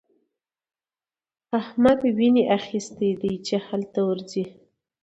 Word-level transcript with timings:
احمد 1.59 1.99
ويني 2.17 2.43
اخيستی 2.57 3.11
دی 3.21 3.33
چې 3.47 3.55
هلته 3.67 3.99
ورځي. 4.09 4.45